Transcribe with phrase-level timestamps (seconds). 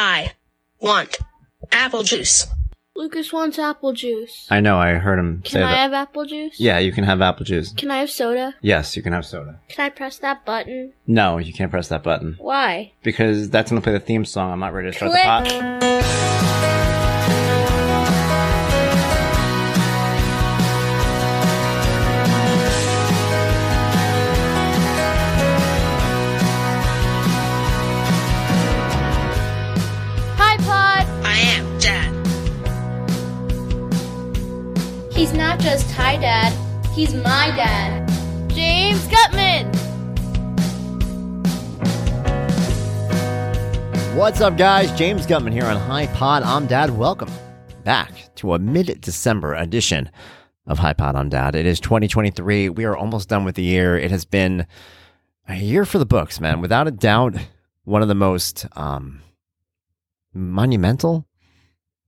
[0.00, 0.30] I
[0.80, 1.18] want
[1.72, 2.46] apple juice.
[2.94, 4.46] Lucas wants apple juice.
[4.48, 4.78] I know.
[4.78, 5.76] I heard him Can say I that.
[5.76, 6.60] have apple juice?
[6.60, 7.72] yeah, you can have apple juice.
[7.72, 8.54] Can I have soda?
[8.60, 9.58] Yes, you can have soda.
[9.68, 10.92] Can I press that button?
[11.08, 12.92] No, you can't press that button Why?
[13.02, 14.52] because that's gonna play the theme song.
[14.52, 15.24] I'm not ready to start the Click.
[15.82, 16.04] pot.
[35.60, 36.52] Just hi, Dad.
[36.92, 38.08] He's my dad.
[38.48, 39.74] James Guttman!
[44.14, 44.90] What's up, guys?
[44.98, 46.42] James Guttman here on Hi Pod.
[46.42, 46.90] I'm Dad.
[46.90, 47.30] Welcome
[47.84, 50.10] back to a mid December edition
[50.66, 51.16] of Hi Pod.
[51.16, 51.54] I'm Dad.
[51.54, 52.68] It is 2023.
[52.68, 53.98] We are almost done with the year.
[53.98, 54.66] It has been
[55.48, 56.60] a year for the books, man.
[56.60, 57.34] Without a doubt,
[57.84, 59.22] one of the most um,
[60.32, 61.27] monumental,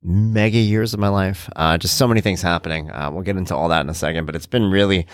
[0.02, 1.48] mega years of my life.
[1.56, 2.91] Uh, just so many things happening.
[2.91, 5.06] Uh, we'll get into all that in a second, but it's been really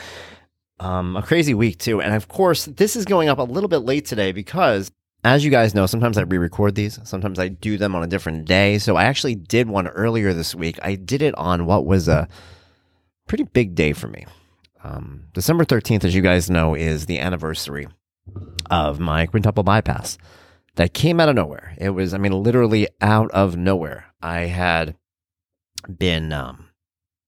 [0.78, 2.00] um, a crazy week, too.
[2.00, 4.91] And of course, this is going up a little bit late today because
[5.24, 8.06] as you guys know, sometimes I re record these, sometimes I do them on a
[8.06, 8.78] different day.
[8.78, 10.78] So I actually did one earlier this week.
[10.83, 12.28] I did it on what was a
[13.27, 14.27] pretty big day for me.
[14.84, 17.89] Um, December 13th, as you guys know, is the anniversary
[18.70, 20.16] of my quintuple bypass
[20.77, 21.74] that came out of nowhere.
[21.78, 24.06] It was, I mean, literally out of nowhere.
[24.22, 24.96] I had
[25.98, 26.68] been um,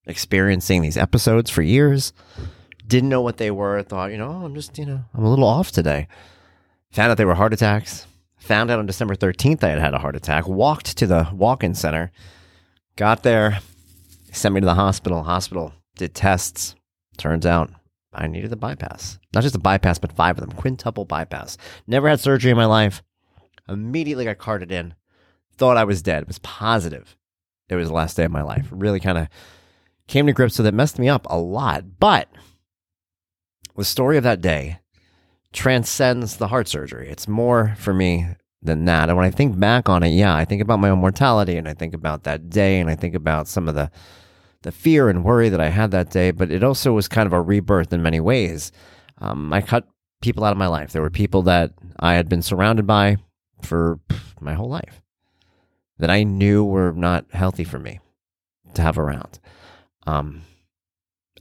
[0.06, 2.12] experiencing these episodes for years,
[2.86, 5.46] didn't know what they were, thought, you know, I'm just, you know, I'm a little
[5.46, 6.08] off today.
[6.92, 8.06] Found out they were heart attacks.
[8.38, 10.48] Found out on December 13th I had had a heart attack.
[10.48, 12.10] Walked to the walk in center.
[12.96, 13.60] Got there.
[14.33, 15.22] Sent me to the hospital.
[15.22, 16.74] Hospital did tests.
[17.18, 17.70] Turns out
[18.12, 19.18] I needed a bypass.
[19.34, 20.56] Not just a bypass, but five of them.
[20.56, 21.58] Quintuple bypass.
[21.86, 23.02] Never had surgery in my life.
[23.69, 24.94] Immediately got carted in.
[25.56, 26.27] Thought I was dead.
[26.27, 27.16] Was positive
[27.69, 28.66] it was the last day of my life.
[28.70, 29.28] Really kind of
[30.06, 30.74] came to grips with it.
[30.74, 31.98] Messed me up a lot.
[31.98, 32.28] But
[33.77, 34.79] the story of that day
[35.52, 37.08] transcends the heart surgery.
[37.08, 38.27] It's more for me
[38.62, 39.08] than that.
[39.08, 41.68] And when I think back on it, yeah, I think about my own mortality and
[41.68, 43.90] I think about that day and I think about some of the
[44.62, 47.33] the fear and worry that I had that day, but it also was kind of
[47.33, 48.73] a rebirth in many ways.
[49.18, 49.86] Um, I cut
[50.20, 50.90] people out of my life.
[50.90, 53.18] There were people that I had been surrounded by
[53.63, 54.01] for
[54.41, 55.02] my whole life
[55.98, 58.01] that I knew were not healthy for me
[58.74, 59.39] to have around.
[60.07, 60.42] Um,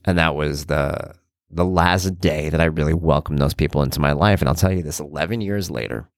[0.05, 1.15] and that was the
[1.49, 4.41] the last day that I really welcomed those people into my life.
[4.41, 6.09] And I'll tell you this 11 years later,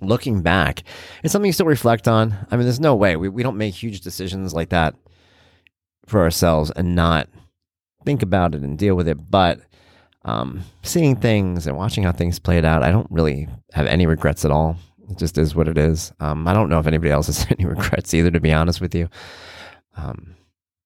[0.00, 0.82] looking back,
[1.22, 2.34] it's something you still reflect on.
[2.50, 4.96] I mean, there's no way we, we don't make huge decisions like that
[6.06, 7.28] for ourselves and not
[8.04, 9.30] think about it and deal with it.
[9.30, 9.60] But
[10.24, 14.44] um, seeing things and watching how things played out, I don't really have any regrets
[14.44, 14.76] at all.
[15.10, 16.12] It just is what it is.
[16.20, 18.94] Um, I don't know if anybody else has any regrets either, to be honest with
[18.94, 19.08] you.
[19.96, 20.36] Um,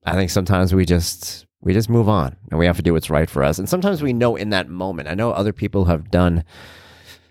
[0.04, 3.10] I think sometimes we just we just move on and we have to do what's
[3.10, 3.58] right for us.
[3.58, 5.08] And sometimes we know in that moment.
[5.08, 6.42] I know other people have done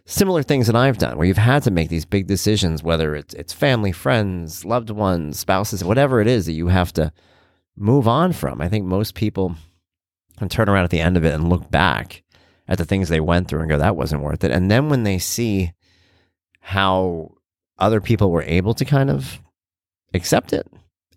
[0.05, 3.33] similar things that I've done where you've had to make these big decisions, whether it's
[3.33, 7.11] it's family, friends, loved ones, spouses, whatever it is that you have to
[7.75, 8.61] move on from.
[8.61, 9.55] I think most people
[10.37, 12.23] can turn around at the end of it and look back
[12.67, 14.51] at the things they went through and go, that wasn't worth it.
[14.51, 15.73] And then when they see
[16.59, 17.31] how
[17.77, 19.39] other people were able to kind of
[20.13, 20.67] accept it,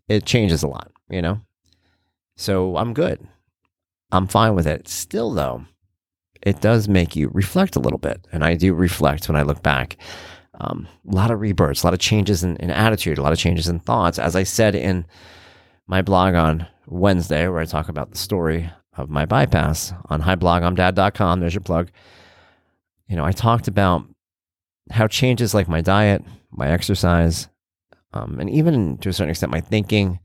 [0.08, 1.40] it changes a lot, you know?
[2.36, 3.26] So I'm good.
[4.10, 4.88] I'm fine with it.
[4.88, 5.64] Still, though,
[6.42, 8.26] it does make you reflect a little bit.
[8.32, 9.96] And I do reflect when I look back.
[10.60, 13.38] Um, a lot of rebirths, a lot of changes in, in attitude, a lot of
[13.38, 14.18] changes in thoughts.
[14.18, 15.06] As I said in
[15.86, 21.40] my blog on Wednesday, where I talk about the story of my bypass on hiblogimdad.com,
[21.40, 21.90] there's your plug.
[23.08, 24.06] You know, I talked about
[24.90, 27.48] how changes like my diet, my exercise,
[28.12, 30.18] um, and even to a certain extent my thinking,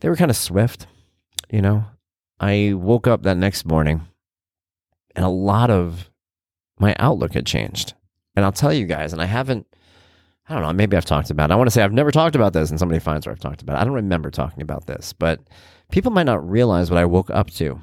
[0.00, 0.86] they were kind of swift.
[1.50, 1.86] You know,
[2.40, 4.02] I woke up that next morning
[5.14, 6.10] and a lot of
[6.78, 7.94] my outlook had changed.
[8.36, 9.66] And I'll tell you guys, and I haven't,
[10.48, 11.52] I don't know, maybe I've talked about it.
[11.52, 13.62] I want to say I've never talked about this, and somebody finds where I've talked
[13.62, 13.80] about it.
[13.80, 15.40] I don't remember talking about this, but
[15.92, 17.80] people might not realize what I woke up to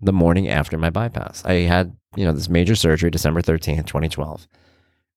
[0.00, 1.44] the morning after my bypass.
[1.44, 4.46] I had, you know, this major surgery December 13th, 2012.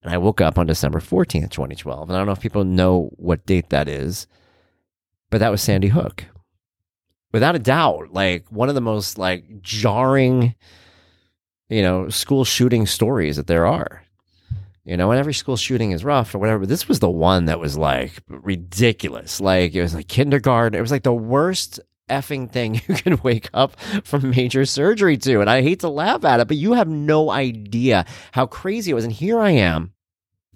[0.04, 2.10] And I woke up on December 14th, 2012.
[2.10, 4.28] And I don't know if people know what date that is,
[5.30, 6.26] but that was Sandy Hook.
[7.32, 10.56] Without a doubt, like one of the most like jarring,
[11.70, 14.04] you know, school shooting stories that there are.
[14.86, 17.46] You know, and every school shooting is rough or whatever, but this was the one
[17.46, 19.40] that was like ridiculous.
[19.40, 20.78] Like it was like kindergarten.
[20.78, 21.80] It was like the worst
[22.10, 25.40] effing thing you can wake up from major surgery to.
[25.40, 28.96] And I hate to laugh at it, but you have no idea how crazy it
[28.96, 29.06] was.
[29.06, 29.93] And here I am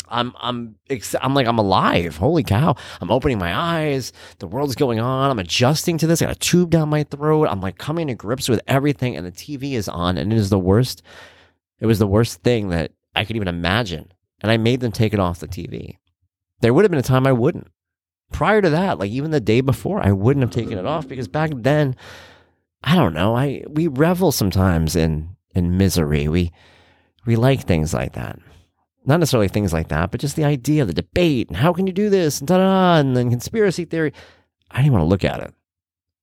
[0.10, 2.18] I'm I'm ex- I'm like I'm alive.
[2.18, 2.76] Holy cow!
[3.02, 4.14] I'm opening my eyes.
[4.40, 5.32] The world's going on.
[5.32, 6.22] I'm adjusting to this.
[6.22, 7.48] I got a tube down my throat.
[7.50, 10.50] I'm like coming to grips with everything, and the TV is on, and it is
[10.50, 11.02] the worst.
[11.80, 14.12] It was the worst thing that I could even imagine,
[14.42, 15.98] and I made them take it off the TV.
[16.62, 17.68] There would have been a time I wouldn't.
[18.32, 21.28] Prior to that, like even the day before, I wouldn't have taken it off because
[21.28, 21.96] back then,
[22.84, 23.36] I don't know.
[23.36, 26.28] I we revel sometimes in in misery.
[26.28, 26.52] We
[27.26, 28.40] we like things like that
[29.08, 31.94] not necessarily things like that, but just the idea, the debate, and how can you
[31.94, 34.14] do this, and da and then conspiracy theory.
[34.70, 35.54] I didn't want to look at it.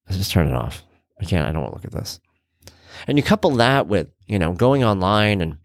[0.09, 0.85] I just turn it off.
[1.21, 1.49] I can't.
[1.49, 2.21] I don't want to look at this.
[3.07, 5.57] And you couple that with you know going online and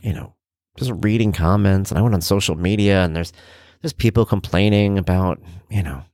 [0.00, 0.34] you know
[0.76, 3.32] just reading comments, and I went on social media, and there's
[3.82, 5.40] there's people complaining about
[5.70, 6.04] you know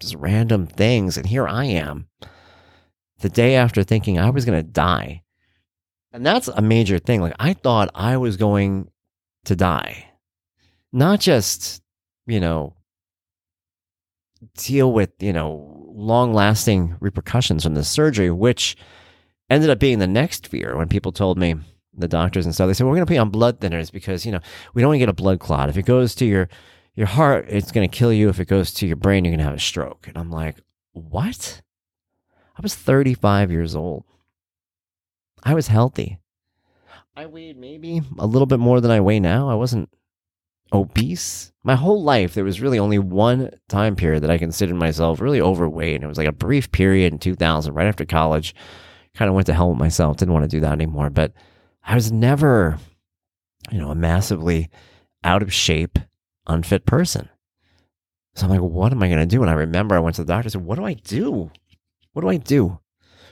[0.00, 2.08] just random things, and here I am,
[3.20, 5.24] the day after thinking I was going to die.
[6.12, 7.20] And that's a major thing.
[7.20, 8.89] Like I thought I was going
[9.44, 10.10] to die.
[10.92, 11.82] Not just,
[12.26, 12.74] you know,
[14.56, 18.76] deal with, you know, long lasting repercussions from the surgery, which
[19.48, 21.56] ended up being the next fear when people told me,
[21.92, 24.24] the doctors and stuff, they said, we're going to put you on blood thinners because,
[24.24, 24.40] you know,
[24.74, 25.68] we don't want to get a blood clot.
[25.68, 26.48] If it goes to your,
[26.94, 28.28] your heart, it's going to kill you.
[28.28, 30.06] If it goes to your brain, you're going to have a stroke.
[30.06, 30.56] And I'm like,
[30.92, 31.62] what?
[32.56, 34.04] I was 35 years old.
[35.42, 36.19] I was healthy.
[37.16, 39.48] I weighed maybe a little bit more than I weigh now.
[39.50, 39.90] I wasn't
[40.72, 41.52] obese.
[41.64, 45.40] My whole life, there was really only one time period that I considered myself really
[45.40, 45.96] overweight.
[45.96, 48.54] And it was like a brief period in 2000, right after college.
[49.14, 50.16] Kind of went to hell with myself.
[50.16, 51.10] Didn't want to do that anymore.
[51.10, 51.32] But
[51.84, 52.78] I was never,
[53.70, 54.70] you know, a massively
[55.24, 55.98] out of shape,
[56.46, 57.28] unfit person.
[58.36, 59.42] So I'm like, what am I going to do?
[59.42, 61.50] And I remember I went to the doctor and said, what do I do?
[62.12, 62.78] What do I do?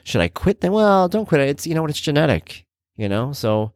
[0.02, 0.72] Should I quit then?
[0.72, 1.40] Well, don't quit.
[1.42, 1.90] It's, you know what?
[1.90, 2.66] It's genetic
[2.98, 3.32] you know?
[3.32, 3.72] So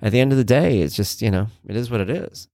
[0.00, 2.48] at the end of the day, it's just, you know, it is what it is.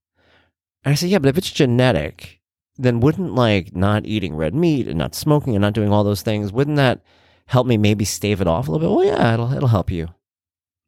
[0.84, 2.40] And I say, yeah, but if it's genetic,
[2.78, 6.22] then wouldn't like not eating red meat and not smoking and not doing all those
[6.22, 7.02] things, wouldn't that
[7.46, 8.96] help me maybe stave it off a little bit?
[8.96, 10.08] Well, yeah, it'll, it'll help you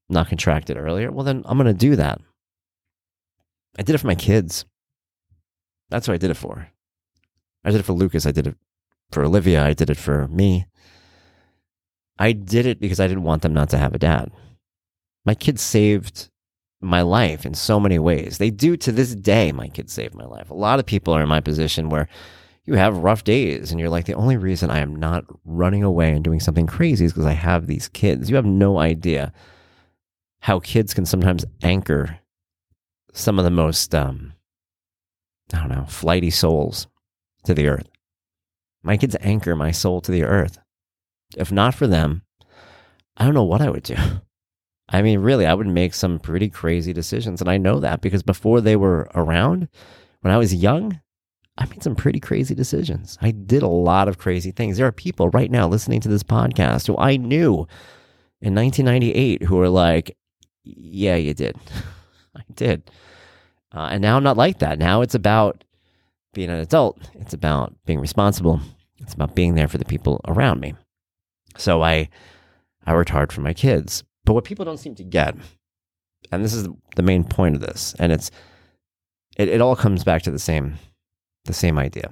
[0.09, 1.13] not contract it earlier.
[1.13, 2.21] Well, then I'm going to do that.
[3.79, 4.65] I did it for my kids.
[5.91, 6.69] That's what I did it for.
[7.65, 8.27] I did it for Lucas.
[8.27, 8.57] I did it
[9.11, 9.65] for Olivia.
[9.65, 10.67] I did it for me.
[12.19, 14.31] I did it because I didn't want them not to have a dad
[15.29, 16.31] my kids saved
[16.81, 18.39] my life in so many ways.
[18.39, 19.53] They do to this day.
[19.53, 20.49] My kids saved my life.
[20.49, 22.09] A lot of people are in my position where
[22.65, 26.13] you have rough days and you're like, the only reason I am not running away
[26.13, 28.31] and doing something crazy is because I have these kids.
[28.31, 29.35] You have no idea
[30.41, 32.21] how kids can sometimes anchor
[33.13, 34.33] some of the most, um,
[35.53, 36.87] I don't know, flighty souls
[37.45, 37.91] to the earth.
[38.83, 40.59] My kids anchor my soul to the earth.
[41.37, 42.23] If not for them,
[43.19, 43.97] I don't know what I would do.
[44.89, 47.41] I mean, really, I would make some pretty crazy decisions.
[47.41, 49.69] And I know that because before they were around,
[50.23, 51.01] when I was young,
[51.59, 53.19] I made some pretty crazy decisions.
[53.21, 54.77] I did a lot of crazy things.
[54.77, 57.67] There are people right now listening to this podcast who I knew
[58.41, 60.17] in 1998 who were like,
[60.65, 61.57] yeah, you did.
[62.37, 62.91] I did.
[63.75, 64.79] Uh, and now I'm not like that.
[64.79, 65.65] Now it's about
[66.33, 68.61] being an adult, it's about being responsible,
[68.99, 70.75] it's about being there for the people around me.
[71.57, 72.09] So I,
[72.87, 74.05] I worked hard for my kids.
[74.29, 75.37] But what people don't seem to get,
[76.31, 78.31] and this is the main point of this, and it's
[79.39, 80.75] it, it all comes back to the same
[81.47, 82.11] the same idea.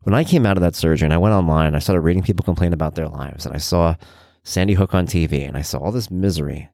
[0.00, 2.42] When I came out of that surgery and I went online, I started reading people
[2.42, 3.94] complain about their lives, and I saw
[4.42, 6.70] Sandy Hook on TV, and I saw all this misery,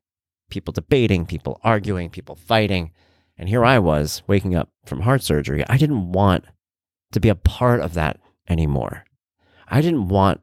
[0.48, 2.92] people debating, people arguing, people fighting,
[3.36, 5.62] and here I was waking up from heart surgery.
[5.68, 6.46] I didn't want
[7.12, 8.18] to be a part of that
[8.48, 9.04] anymore.
[9.68, 10.40] I didn't want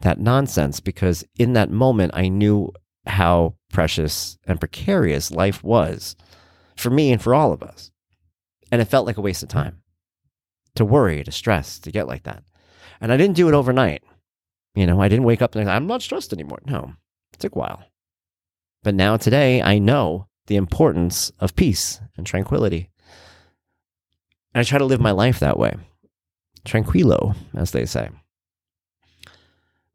[0.00, 2.72] that nonsense because in that moment I knew
[3.06, 6.16] how precious and precarious life was
[6.76, 7.90] for me and for all of us.
[8.70, 9.82] And it felt like a waste of time
[10.74, 12.42] to worry, to stress, to get like that.
[13.00, 14.02] And I didn't do it overnight.
[14.74, 16.60] You know, I didn't wake up and I'm not stressed anymore.
[16.66, 16.94] No,
[17.32, 17.84] it took a while.
[18.82, 22.90] But now today, I know the importance of peace and tranquility.
[24.52, 25.76] And I try to live my life that way.
[26.64, 28.10] Tranquilo, as they say.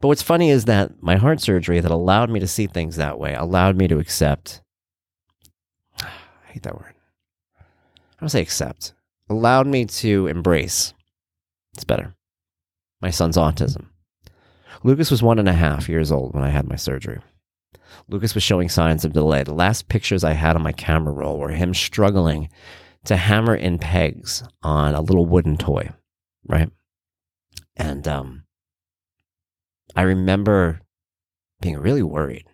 [0.02, 3.20] But what's funny is that my heart surgery that allowed me to see things that
[3.20, 4.62] way, allowed me to accept.
[6.02, 6.08] I
[6.46, 6.94] hate that word.
[7.60, 8.94] I don't say accept.
[9.30, 10.94] Allowed me to embrace.
[11.74, 12.16] It's better.
[13.02, 13.88] My son's autism.
[14.84, 17.20] Lucas was one and a half years old when I had my surgery.
[18.08, 19.44] Lucas was showing signs of delay.
[19.44, 22.50] The last pictures I had on my camera roll were him struggling
[23.06, 25.90] to hammer in pegs on a little wooden toy,
[26.48, 26.72] right?
[27.76, 28.44] And um,
[29.96, 30.82] I remember
[31.62, 32.46] being really worried.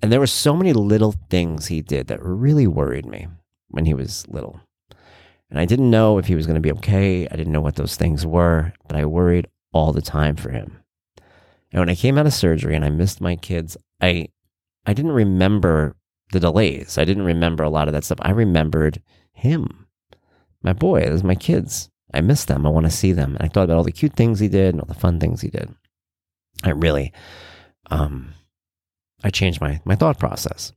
[0.00, 3.26] And there were so many little things he did that really worried me
[3.68, 4.60] when he was little.
[5.50, 7.26] And I didn't know if he was going to be okay.
[7.26, 10.78] I didn't know what those things were, but I worried all the time for him.
[11.72, 14.28] And when I came out of surgery and I missed my kids, I
[14.86, 15.96] I didn't remember
[16.32, 16.96] the delays.
[16.96, 18.18] I didn't remember a lot of that stuff.
[18.22, 19.86] I remembered him,
[20.62, 21.04] my boy.
[21.04, 21.90] Those my kids.
[22.14, 22.66] I miss them.
[22.66, 23.36] I want to see them.
[23.36, 25.42] And I thought about all the cute things he did and all the fun things
[25.42, 25.74] he did.
[26.62, 27.12] I really,
[27.90, 28.34] um,
[29.22, 30.72] I changed my my thought process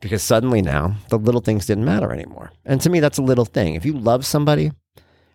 [0.00, 2.52] because suddenly now the little things didn't matter anymore.
[2.64, 3.74] And to me, that's a little thing.
[3.74, 4.72] If you love somebody,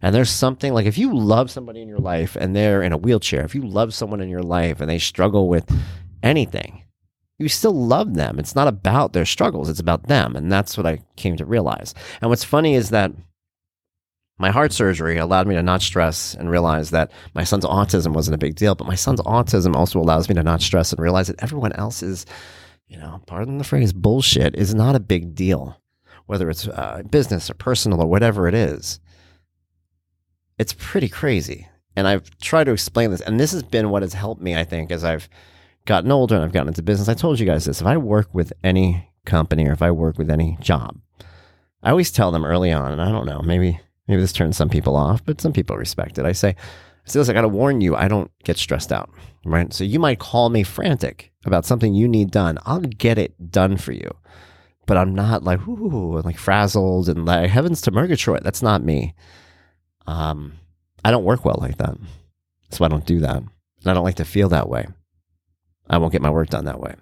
[0.01, 2.97] and there's something like if you love somebody in your life and they're in a
[2.97, 5.69] wheelchair, if you love someone in your life and they struggle with
[6.21, 6.83] anything,
[7.37, 8.39] you still love them.
[8.39, 10.35] It's not about their struggles, it's about them.
[10.35, 11.93] And that's what I came to realize.
[12.21, 13.11] And what's funny is that
[14.37, 18.35] my heart surgery allowed me to not stress and realize that my son's autism wasn't
[18.35, 21.27] a big deal, but my son's autism also allows me to not stress and realize
[21.27, 22.25] that everyone else's,
[22.87, 25.79] you know, pardon the phrase, bullshit is not a big deal,
[26.25, 28.99] whether it's uh, business or personal or whatever it is.
[30.57, 31.67] It's pretty crazy.
[31.95, 34.65] And I've tried to explain this, and this has been what has helped me, I
[34.65, 35.29] think, as I've
[35.85, 37.07] gotten older and I've gotten into business.
[37.07, 37.79] I told you guys this.
[37.79, 40.99] If I work with any company or if I work with any job,
[41.81, 44.69] I always tell them early on, and I don't know, maybe maybe this turns some
[44.69, 46.25] people off, but some people respect it.
[46.25, 49.09] I say, I say, listen, I got to warn you, I don't get stressed out,
[49.45, 49.71] right?
[49.73, 52.57] So you might call me frantic about something you need done.
[52.65, 54.09] I'll get it done for you,
[54.85, 58.43] but I'm not like ooh, like frazzled and like heavens to Murgatroyd.
[58.43, 59.13] That's not me.
[60.07, 60.53] Um,
[61.03, 61.97] I don't work well like that,
[62.71, 63.51] so I don't do that, and
[63.85, 64.85] I don't like to feel that way.
[65.89, 66.95] I won't get my work done that way.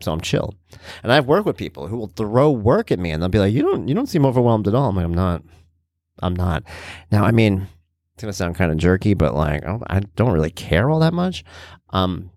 [0.00, 0.54] So I'm chill.
[1.02, 3.54] And I've worked with people who will throw work at me and they'll be like,
[3.54, 4.90] You don't you don't seem overwhelmed at all.
[4.90, 5.42] I'm like, I'm not.
[6.20, 6.62] I'm not.
[7.10, 7.68] Now, I mean,
[8.14, 11.44] it's gonna sound kind of jerky, but like I don't really care all that much.
[11.90, 12.30] Um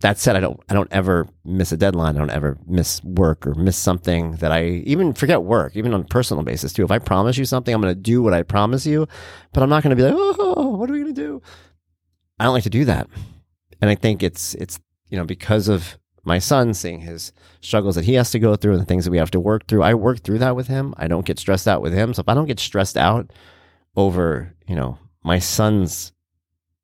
[0.00, 2.16] that said, I don't I don't ever miss a deadline.
[2.16, 6.02] I don't ever miss work or miss something that I even forget work, even on
[6.02, 6.84] a personal basis too.
[6.84, 9.08] If I promise you something, I'm gonna do what I promise you,
[9.52, 11.40] but I'm not gonna be like, oh, what are we gonna do?
[12.38, 13.08] I don't like to do that.
[13.80, 18.04] And I think it's it's you know, because of my son seeing his struggles that
[18.04, 19.94] he has to go through and the things that we have to work through, I
[19.94, 20.92] work through that with him.
[20.96, 22.12] I don't get stressed out with him.
[22.12, 23.32] So if I don't get stressed out
[23.96, 26.12] over, you know, my son's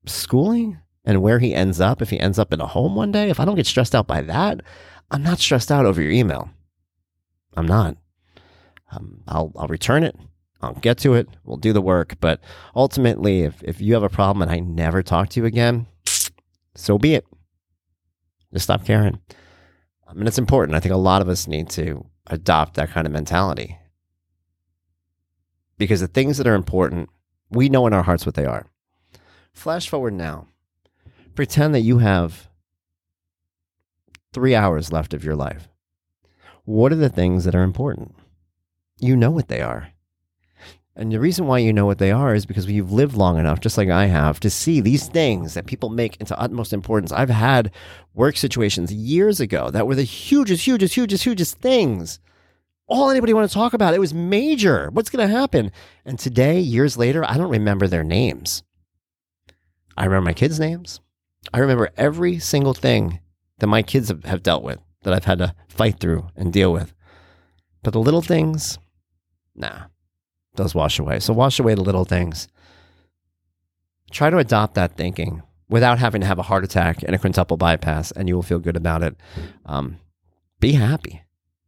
[0.06, 3.30] schooling and where he ends up, if he ends up in a home one day,
[3.30, 4.61] if I don't get stressed out by that,
[5.11, 6.49] I'm not stressed out over your email.
[7.56, 7.96] I'm not.
[8.92, 10.16] Um, I'll I'll return it.
[10.61, 11.28] I'll get to it.
[11.44, 12.16] We'll do the work.
[12.20, 12.40] But
[12.76, 15.87] ultimately, if if you have a problem and I never talk to you again,
[16.75, 17.26] so be it.
[18.52, 19.18] Just stop caring.
[20.06, 20.76] I mean, it's important.
[20.76, 23.78] I think a lot of us need to adopt that kind of mentality
[25.78, 27.09] because the things that are important,
[27.50, 28.66] we know in our hearts what they are.
[29.52, 30.47] Flash forward now.
[31.35, 32.49] Pretend that you have
[34.32, 35.68] three hours left of your life.
[36.64, 38.14] What are the things that are important?
[39.00, 39.88] You know what they are.
[40.94, 43.61] And the reason why you know what they are is because you've lived long enough,
[43.61, 47.12] just like I have, to see these things that people make into utmost importance.
[47.12, 47.70] I've had
[48.14, 52.20] work situations years ago that were the hugest, hugest, hugest, hugest things.
[52.88, 53.94] All anybody want to talk about.
[53.94, 54.90] It was major.
[54.90, 55.72] What's going to happen?
[56.04, 58.62] And today, years later, I don't remember their names.
[59.96, 61.00] I remember my kids' names.
[61.54, 63.20] I remember every single thing
[63.61, 66.92] that my kids have dealt with that I've had to fight through and deal with.
[67.82, 68.78] But the little things,
[69.54, 69.84] nah,
[70.54, 71.21] does wash away.
[71.21, 72.49] So wash away the little things.
[74.11, 77.56] Try to adopt that thinking without having to have a heart attack and a quintuple
[77.56, 79.16] bypass, and you will feel good about it.
[79.64, 79.99] Um,
[80.61, 81.23] be happy.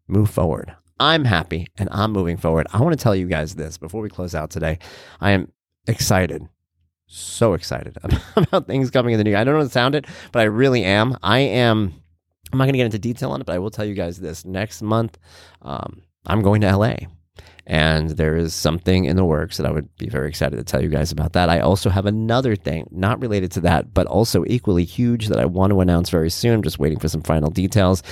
[0.06, 0.74] Move forward.
[1.00, 2.66] I'm happy and I'm moving forward.
[2.72, 4.78] I want to tell you guys this before we close out today.
[5.20, 5.50] I am
[5.86, 6.46] excited,
[7.06, 7.96] so excited
[8.36, 9.38] about things coming in the new year.
[9.38, 11.16] I don't know how to sound it, but I really am.
[11.22, 11.94] I am.
[12.52, 14.20] I'm not going to get into detail on it, but I will tell you guys
[14.20, 14.44] this.
[14.44, 15.18] Next month,
[15.62, 16.94] um, I'm going to LA
[17.66, 20.82] and there is something in the works that I would be very excited to tell
[20.82, 21.48] you guys about that.
[21.48, 25.46] I also have another thing, not related to that, but also equally huge that I
[25.46, 26.62] want to announce very soon.
[26.62, 28.02] Just waiting for some final details.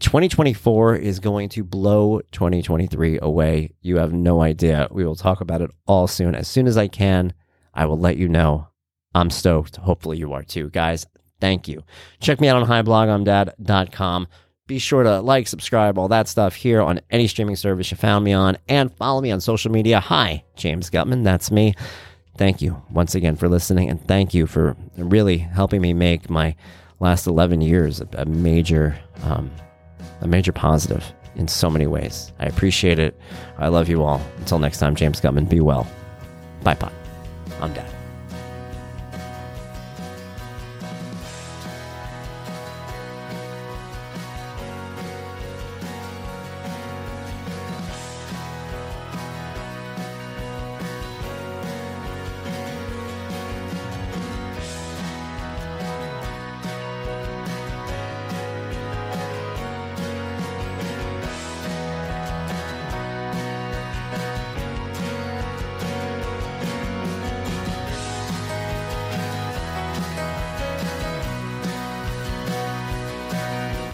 [0.00, 3.72] 2024 is going to blow 2023 away.
[3.80, 4.88] You have no idea.
[4.90, 6.34] We will talk about it all soon.
[6.34, 7.32] As soon as I can,
[7.72, 8.68] I will let you know.
[9.14, 9.76] I'm stoked.
[9.76, 10.70] Hopefully, you are too.
[10.70, 11.06] Guys,
[11.40, 11.82] thank you.
[12.20, 14.28] Check me out on hiblogimdad.com.
[14.66, 18.24] Be sure to like, subscribe, all that stuff here on any streaming service you found
[18.24, 20.00] me on, and follow me on social media.
[20.00, 21.22] Hi, James Guttman.
[21.22, 21.74] That's me.
[22.38, 26.56] Thank you once again for listening, and thank you for really helping me make my
[26.98, 29.50] last 11 years a, major, um,
[30.22, 32.32] a major positive in so many ways.
[32.38, 33.20] I appreciate it.
[33.58, 34.22] I love you all.
[34.38, 35.86] Until next time, James Guttman, be well.
[36.62, 36.92] Bye, Pod.
[37.60, 37.93] I'm Dad.